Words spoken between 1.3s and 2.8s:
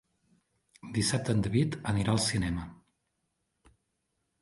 en David anirà al cinema.